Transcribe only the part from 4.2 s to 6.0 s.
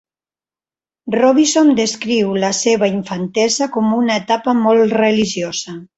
etapa molt religiosa.